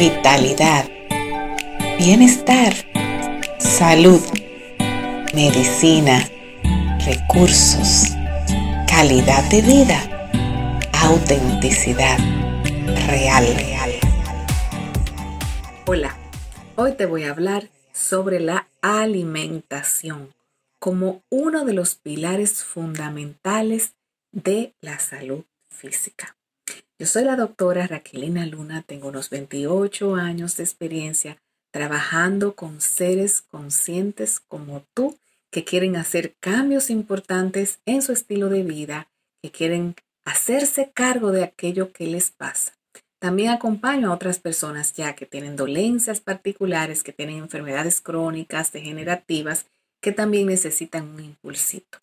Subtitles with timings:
[0.00, 0.88] vitalidad,
[1.98, 2.72] bienestar,
[3.58, 4.22] salud,
[5.34, 6.26] medicina,
[7.04, 8.04] recursos,
[8.88, 10.00] calidad de vida,
[11.02, 12.16] autenticidad
[13.08, 13.44] real.
[13.54, 13.90] real.
[15.84, 16.16] Hola,
[16.76, 20.34] hoy te voy a hablar sobre la alimentación
[20.78, 23.96] como uno de los pilares fundamentales
[24.32, 26.39] de la salud física.
[27.00, 31.38] Yo soy la doctora Raquelina Luna, tengo unos 28 años de experiencia
[31.72, 35.16] trabajando con seres conscientes como tú
[35.50, 39.08] que quieren hacer cambios importantes en su estilo de vida,
[39.42, 39.94] que quieren
[40.26, 42.74] hacerse cargo de aquello que les pasa.
[43.18, 49.64] También acompaño a otras personas ya que tienen dolencias particulares, que tienen enfermedades crónicas, degenerativas,
[50.02, 51.96] que también necesitan un impulsito.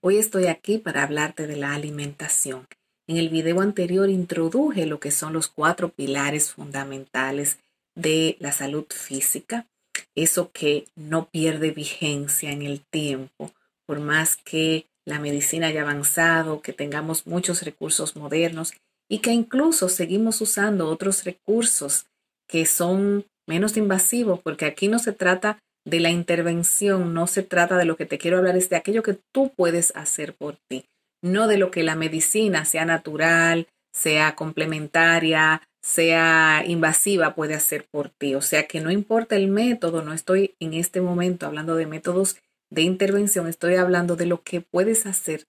[0.00, 2.68] Hoy estoy aquí para hablarte de la alimentación
[3.10, 7.58] en el video anterior introduje lo que son los cuatro pilares fundamentales
[7.96, 9.66] de la salud física,
[10.14, 13.50] eso que no pierde vigencia en el tiempo,
[13.84, 18.74] por más que la medicina haya avanzado, que tengamos muchos recursos modernos
[19.08, 22.06] y que incluso seguimos usando otros recursos
[22.46, 27.76] que son menos invasivos, porque aquí no se trata de la intervención, no se trata
[27.76, 30.84] de lo que te quiero hablar, es de aquello que tú puedes hacer por ti
[31.22, 38.10] no de lo que la medicina, sea natural, sea complementaria, sea invasiva, puede hacer por
[38.10, 38.34] ti.
[38.34, 42.36] O sea que no importa el método, no estoy en este momento hablando de métodos
[42.70, 45.46] de intervención, estoy hablando de lo que puedes hacer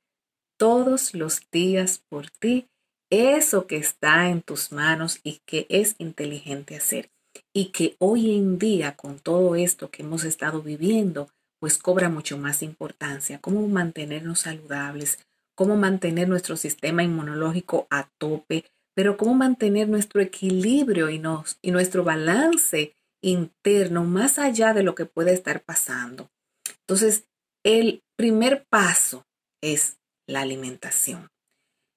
[0.58, 2.68] todos los días por ti,
[3.12, 7.10] eso que está en tus manos y que es inteligente hacer.
[7.54, 12.38] Y que hoy en día, con todo esto que hemos estado viviendo, pues cobra mucho
[12.38, 13.40] más importancia.
[13.40, 15.20] Cómo mantenernos saludables,
[15.62, 21.22] cómo mantener nuestro sistema inmunológico a tope, pero cómo mantener nuestro equilibrio y,
[21.62, 26.32] y nuestro balance interno más allá de lo que puede estar pasando.
[26.80, 27.26] Entonces,
[27.64, 29.28] el primer paso
[29.62, 31.30] es la alimentación.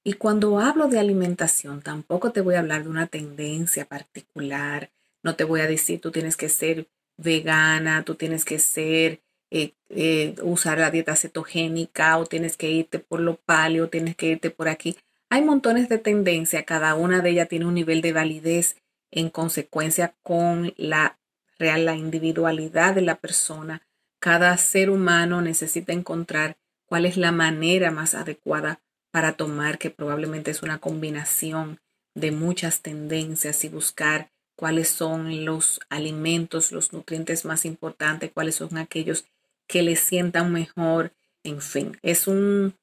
[0.04, 4.91] Y cuando hablo de alimentación, tampoco te voy a hablar de una tendencia particular,
[5.22, 6.86] no te voy a decir tú tienes que ser
[7.16, 12.99] vegana, tú tienes que ser eh, eh, usar la dieta cetogénica o tienes que irte
[12.99, 14.97] por lo paleo, tienes que irte por aquí.
[15.31, 18.77] Hay montones de tendencias, cada una de ellas tiene un nivel de validez
[19.10, 21.19] en consecuencia con la
[21.59, 23.83] real, la individualidad de la persona.
[24.19, 26.56] Cada ser humano necesita encontrar
[26.87, 31.78] cuál es la manera más adecuada para tomar, que probablemente es una combinación
[32.15, 38.77] de muchas tendencias y buscar cuáles son los alimentos, los nutrientes más importantes, cuáles son
[38.78, 39.25] aquellos
[39.66, 42.75] que le sientan mejor, en fin, es un,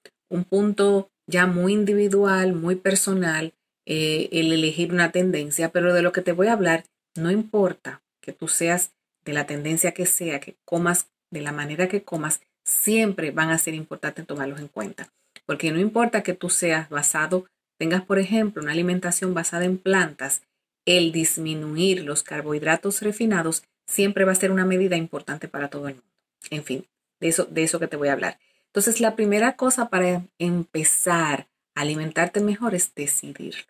[0.50, 3.54] punto ya muy individual, muy personal,
[3.86, 8.02] eh, el elegir una tendencia, pero de lo que te voy a hablar, no importa
[8.22, 8.92] que tú seas
[9.26, 13.58] de la tendencia que sea, que comas de la manera que comas, siempre van a
[13.58, 15.12] ser importantes tomarlos en cuenta.
[15.46, 17.46] Porque no importa que tú seas basado,
[17.78, 20.44] tengas por ejemplo una alimentación basada en plantas,
[20.86, 25.96] el disminuir los carbohidratos refinados siempre va a ser una medida importante para todo el
[25.96, 26.10] mundo.
[26.50, 26.88] En fin,
[27.20, 28.40] de eso, de eso que te voy a hablar.
[28.68, 33.64] Entonces, la primera cosa para empezar a alimentarte mejor es decidirlo.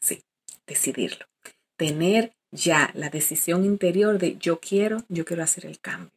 [0.00, 0.22] Sí,
[0.66, 1.26] decidirlo.
[1.76, 6.10] Tener ya la decisión interior de yo quiero, yo quiero hacer el cambio.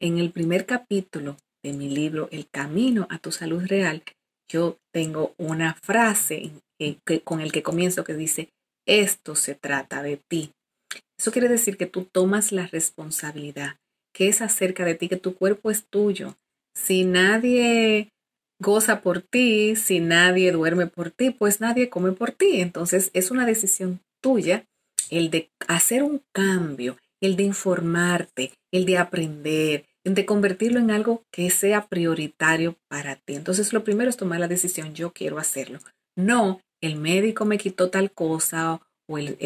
[0.00, 4.02] En el primer capítulo de mi libro El Camino a tu Salud Real,
[4.48, 6.52] yo tengo una frase
[7.24, 8.50] con el que comienzo que dice,
[8.86, 10.52] esto se trata de ti.
[11.18, 13.76] Eso quiere decir que tú tomas la responsabilidad
[14.18, 16.34] que es acerca de ti, que tu cuerpo es tuyo.
[16.74, 18.08] Si nadie
[18.60, 22.60] goza por ti, si nadie duerme por ti, pues nadie come por ti.
[22.60, 24.64] Entonces es una decisión tuya
[25.10, 30.90] el de hacer un cambio, el de informarte, el de aprender, el de convertirlo en
[30.90, 33.36] algo que sea prioritario para ti.
[33.36, 35.78] Entonces lo primero es tomar la decisión, yo quiero hacerlo.
[36.16, 39.36] No, el médico me quitó tal cosa o el,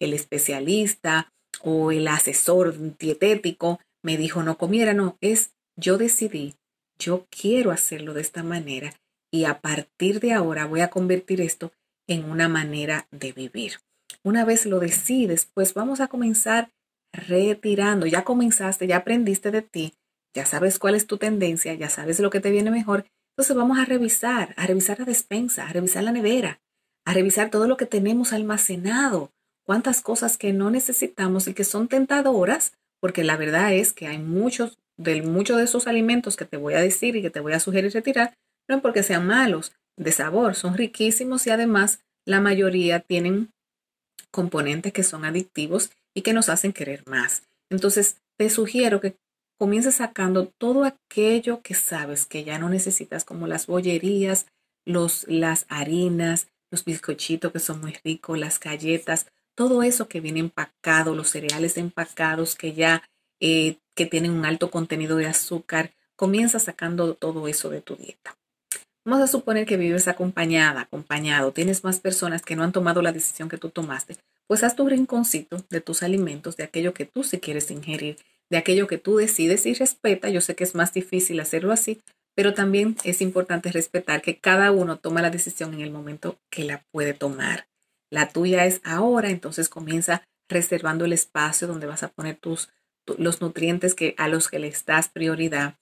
[0.00, 1.30] el especialista
[1.60, 6.56] o el asesor dietético me dijo no comiera, no, es yo decidí,
[6.98, 8.94] yo quiero hacerlo de esta manera
[9.30, 11.72] y a partir de ahora voy a convertir esto
[12.06, 13.78] en una manera de vivir.
[14.22, 16.70] Una vez lo decides, pues vamos a comenzar
[17.12, 18.06] retirando.
[18.06, 19.94] Ya comenzaste, ya aprendiste de ti,
[20.34, 23.06] ya sabes cuál es tu tendencia, ya sabes lo que te viene mejor.
[23.32, 26.60] Entonces vamos a revisar, a revisar la despensa, a revisar la nevera,
[27.04, 29.32] a revisar todo lo que tenemos almacenado,
[29.64, 34.18] cuántas cosas que no necesitamos y que son tentadoras, porque la verdad es que hay
[34.18, 37.52] muchos de, muchos de esos alimentos que te voy a decir y que te voy
[37.52, 38.38] a sugerir retirar,
[38.68, 43.50] no porque sean malos de sabor, son riquísimos y además la mayoría tienen
[44.30, 47.42] componentes que son adictivos y que nos hacen querer más.
[47.70, 49.16] Entonces, te sugiero que
[49.58, 54.46] comiences sacando todo aquello que sabes que ya no necesitas, como las bollerías,
[54.84, 60.40] los, las harinas, los bizcochitos que son muy ricos, las galletas, todo eso que viene
[60.40, 63.02] empacado, los cereales empacados que ya
[63.40, 68.36] eh, que tienen un alto contenido de azúcar, comienza sacando todo eso de tu dieta.
[69.04, 73.10] Vamos a suponer que vives acompañada, acompañado, tienes más personas que no han tomado la
[73.10, 74.16] decisión que tú tomaste,
[74.46, 78.16] pues haz tu rinconcito de tus alimentos, de aquello que tú sí quieres ingerir,
[78.48, 80.28] de aquello que tú decides y respeta.
[80.28, 82.00] Yo sé que es más difícil hacerlo así,
[82.36, 86.64] pero también es importante respetar que cada uno toma la decisión en el momento que
[86.64, 87.66] la puede tomar.
[88.12, 92.68] La tuya es ahora, entonces comienza reservando el espacio donde vas a poner tus
[93.16, 95.78] los nutrientes que a los que le das prioridad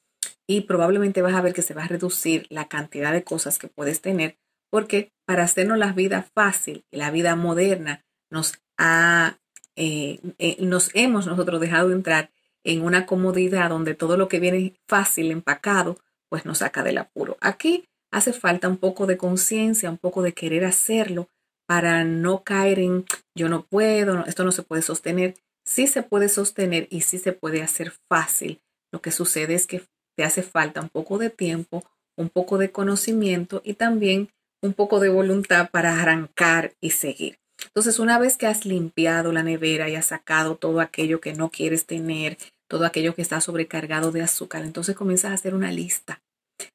[0.47, 3.67] y probablemente vas a ver que se va a reducir la cantidad de cosas que
[3.67, 4.39] puedes tener,
[4.71, 9.39] porque para hacernos la vida fácil, la vida moderna, nos, ha,
[9.75, 12.31] eh, eh, nos hemos nosotros dejado entrar
[12.63, 15.99] en una comodidad donde todo lo que viene fácil, empacado,
[16.29, 17.37] pues nos saca del apuro.
[17.41, 21.29] Aquí hace falta un poco de conciencia, un poco de querer hacerlo
[21.71, 25.37] para no caer en yo no puedo, esto no se puede sostener.
[25.65, 28.61] Sí se puede sostener y sí se puede hacer fácil.
[28.93, 29.85] Lo que sucede es que
[30.19, 31.85] te hace falta un poco de tiempo,
[32.19, 34.31] un poco de conocimiento y también
[34.61, 37.39] un poco de voluntad para arrancar y seguir.
[37.65, 41.51] Entonces, una vez que has limpiado la nevera y has sacado todo aquello que no
[41.51, 42.37] quieres tener,
[42.69, 46.21] todo aquello que está sobrecargado de azúcar, entonces comienzas a hacer una lista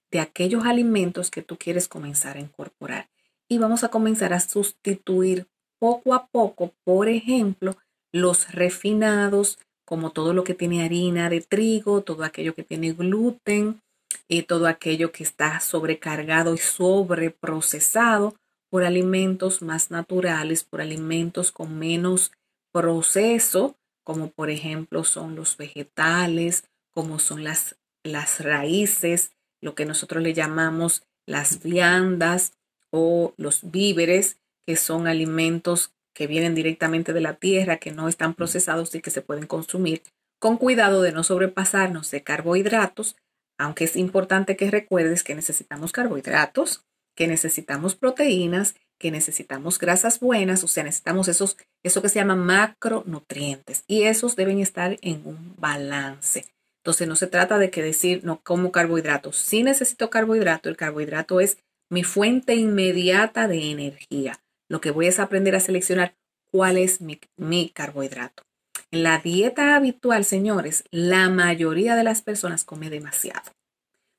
[0.09, 3.09] de aquellos alimentos que tú quieres comenzar a incorporar.
[3.49, 5.47] Y vamos a comenzar a sustituir
[5.79, 7.77] poco a poco, por ejemplo,
[8.11, 13.81] los refinados, como todo lo que tiene harina de trigo, todo aquello que tiene gluten
[14.27, 18.35] y todo aquello que está sobrecargado y sobreprocesado
[18.71, 22.31] por alimentos más naturales, por alimentos con menos
[22.73, 29.31] proceso, como por ejemplo son los vegetales, como son las, las raíces,
[29.61, 32.53] lo que nosotros le llamamos las viandas
[32.95, 38.33] o los víveres, que son alimentos que vienen directamente de la tierra, que no están
[38.33, 40.01] procesados y que se pueden consumir,
[40.39, 43.17] con cuidado de no sobrepasarnos de carbohidratos,
[43.57, 50.63] aunque es importante que recuerdes que necesitamos carbohidratos, que necesitamos proteínas, que necesitamos grasas buenas,
[50.63, 55.55] o sea, necesitamos esos, eso que se llama macronutrientes y esos deben estar en un
[55.57, 56.45] balance.
[56.85, 59.37] Entonces no se trata de que decir no como carbohidratos.
[59.37, 61.57] Si necesito carbohidrato, el carbohidrato es
[61.89, 64.39] mi fuente inmediata de energía.
[64.69, 66.15] Lo que voy es aprender a seleccionar
[66.51, 68.43] cuál es mi, mi carbohidrato.
[68.91, 73.51] En la dieta habitual, señores, la mayoría de las personas come demasiado.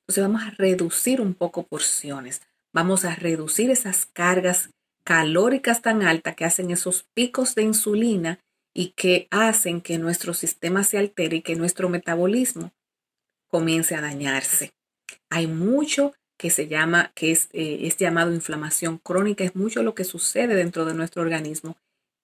[0.01, 2.41] Entonces vamos a reducir un poco porciones.
[2.73, 4.69] Vamos a reducir esas cargas
[5.03, 8.39] calóricas tan altas que hacen esos picos de insulina
[8.73, 12.71] y que hacen que nuestro sistema se altere y que nuestro metabolismo
[13.47, 14.71] comience a dañarse.
[15.29, 19.95] Hay mucho que se llama, que es, eh, es llamado inflamación crónica, es mucho lo
[19.95, 21.77] que sucede dentro de nuestro organismo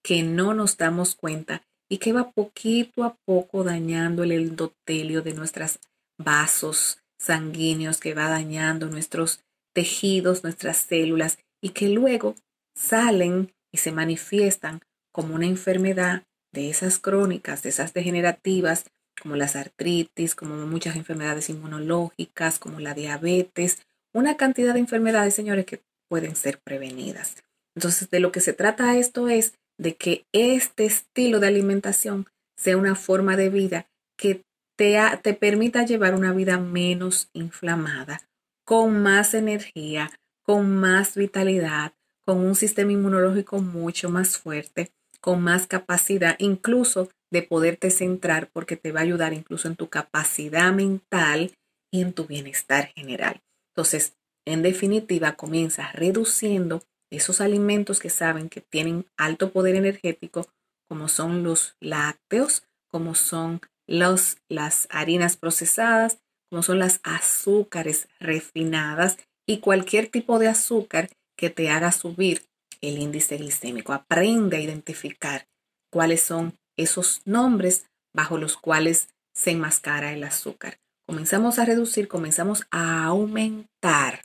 [0.04, 5.34] que no nos damos cuenta y que va poquito a poco dañando el endotelio de
[5.34, 5.80] nuestros
[6.18, 9.42] vasos sanguíneos, que va dañando nuestros
[9.74, 12.36] tejidos, nuestras células y que luego
[12.76, 14.82] salen y se manifiestan
[15.12, 18.86] como una enfermedad de esas crónicas, de esas degenerativas,
[19.22, 23.80] como las artritis, como muchas enfermedades inmunológicas, como la diabetes,
[24.14, 27.44] una cantidad de enfermedades, señores, que pueden ser prevenidas.
[27.76, 32.78] Entonces, de lo que se trata esto es de que este estilo de alimentación sea
[32.78, 34.44] una forma de vida que
[34.78, 38.22] te, te permita llevar una vida menos inflamada,
[38.66, 40.12] con más energía,
[40.44, 41.94] con más vitalidad,
[42.26, 48.78] con un sistema inmunológico mucho más fuerte, con más capacidad incluso de poderte centrar porque
[48.78, 51.54] te va a ayudar incluso en tu capacidad mental
[51.92, 53.42] y en tu bienestar general.
[53.76, 54.16] Entonces,
[54.46, 60.48] en definitiva, comienza reduciendo esos alimentos que saben que tienen alto poder energético,
[60.88, 69.60] como son los lácteos, como son las harinas procesadas, como son las azúcares refinadas y
[69.60, 72.46] cualquier tipo de azúcar que te haga subir
[72.82, 73.94] el índice glicémico.
[73.94, 75.48] Aprende a identificar
[75.92, 80.80] cuáles son esos nombres bajo los cuales se enmascara el azúcar.
[81.06, 84.22] Comenzamos a reducir, comenzamos a aumentar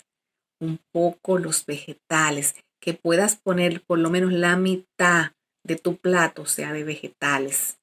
[0.60, 5.32] un poco los vegetales, que puedas poner por lo menos la mitad
[5.64, 7.78] de tu plato sea de vegetales.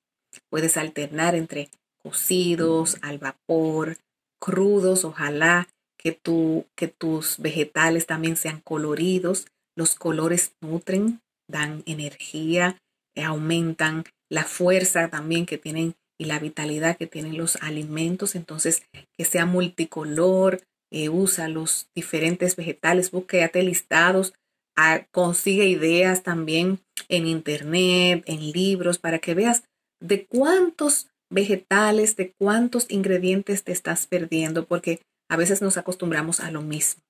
[0.49, 1.69] Puedes alternar entre
[2.01, 3.97] cocidos, al vapor,
[4.39, 9.47] crudos, ojalá que, tu, que tus vegetales también sean coloridos.
[9.75, 12.81] Los colores nutren, dan energía,
[13.15, 18.35] aumentan la fuerza también que tienen y la vitalidad que tienen los alimentos.
[18.35, 18.83] Entonces,
[19.17, 24.33] que sea multicolor, eh, usa los diferentes vegetales, búsquete listados,
[24.75, 26.79] ah, consigue ideas también
[27.09, 29.63] en internet, en libros, para que veas
[29.99, 36.51] de cuántos vegetales, de cuántos ingredientes te estás perdiendo, porque a veces nos acostumbramos a
[36.51, 37.01] lo mismo.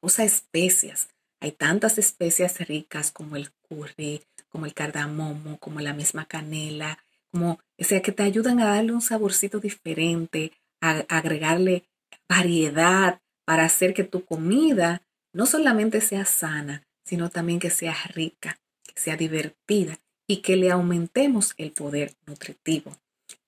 [0.00, 1.08] Usa especias.
[1.40, 6.98] Hay tantas especias ricas como el curry, como el cardamomo, como la misma canela,
[7.30, 11.84] como, o sea, que te ayudan a darle un saborcito diferente, a, agregarle
[12.28, 15.02] variedad para hacer que tu comida
[15.32, 20.70] no solamente sea sana, sino también que sea rica, que sea divertida y que le
[20.70, 22.96] aumentemos el poder nutritivo.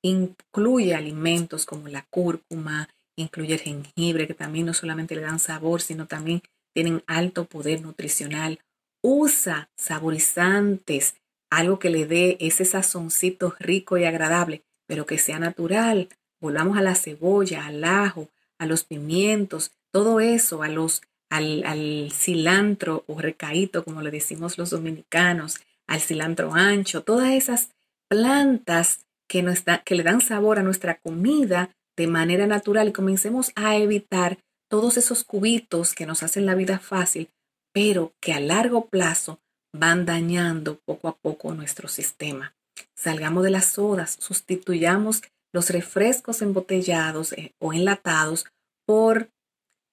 [0.03, 5.81] Incluye alimentos como la cúrcuma, incluye el jengibre, que también no solamente le dan sabor,
[5.81, 6.43] sino también
[6.75, 8.61] tienen alto poder nutricional.
[9.03, 11.15] Usa saborizantes,
[11.51, 16.09] algo que le dé ese sazoncito rico y agradable, pero que sea natural.
[16.41, 23.05] Volvamos a la cebolla, al ajo, a los pimientos, todo eso, a los, al, cilantro
[23.07, 27.71] o recaíto, como le decimos los dominicanos, al cilantro ancho, todas esas
[28.09, 29.45] plantas que,
[29.85, 34.39] que le dan sabor a nuestra comida de manera natural comencemos a evitar
[34.69, 37.31] todos esos cubitos que nos hacen la vida fácil,
[37.73, 39.41] pero que a largo plazo
[39.79, 42.55] van dañando poco a poco nuestro sistema.
[42.95, 48.47] Salgamos de las sodas, sustituyamos los refrescos embotellados eh, o enlatados
[48.87, 49.31] por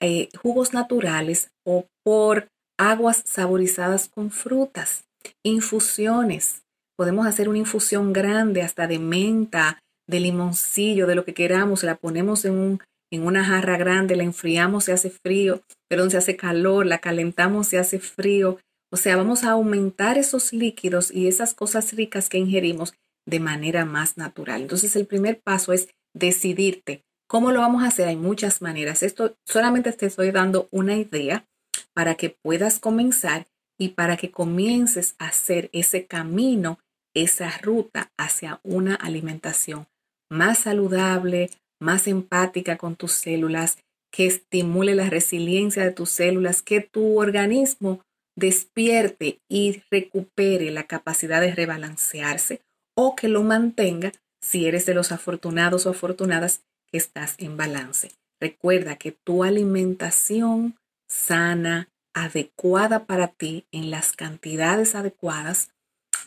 [0.02, 2.48] eh, jugos naturales o por
[2.78, 5.06] aguas saborizadas con frutas,
[5.44, 6.63] infusiones.
[6.98, 11.96] Podemos hacer una infusión grande hasta de menta, de limoncillo, de lo que queramos, la
[11.96, 16.36] ponemos en, un, en una jarra grande, la enfriamos, se hace frío, perdón, se hace
[16.36, 18.60] calor, la calentamos, se hace frío
[18.94, 22.94] o sea, vamos a aumentar esos líquidos y esas cosas ricas que ingerimos
[23.28, 24.62] de manera más natural.
[24.62, 27.02] Entonces, el primer paso es decidirte.
[27.28, 28.08] ¿Cómo lo vamos a hacer?
[28.08, 29.02] Hay muchas maneras.
[29.02, 31.48] Esto solamente te estoy dando una idea
[31.96, 33.48] para que puedas comenzar
[33.80, 36.78] y para que comiences a hacer ese camino,
[37.16, 39.88] esa ruta hacia una alimentación
[40.30, 41.50] más saludable,
[41.82, 43.80] más empática con tus células,
[44.12, 48.04] que estimule la resiliencia de tus células, que tu organismo
[48.36, 52.62] despierte y recupere la capacidad de rebalancearse
[52.96, 54.12] o que lo mantenga
[54.42, 56.62] si eres de los afortunados o afortunadas
[56.92, 58.12] que estás en balance.
[58.40, 60.75] Recuerda que tu alimentación
[61.08, 65.70] sana, adecuada para ti, en las cantidades adecuadas,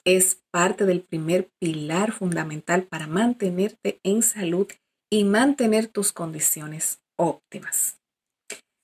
[0.04, 4.68] es parte del primer pilar fundamental para mantenerte en salud
[5.10, 7.98] y mantener tus condiciones óptimas.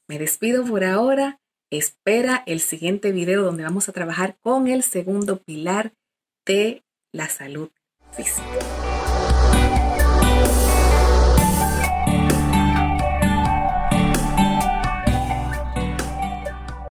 [0.09, 1.41] Me despido por ahora
[1.73, 5.95] Espera el siguiente video donde vamos a trabajar con el segundo pilar
[6.45, 7.71] de la salud
[8.13, 8.92] física.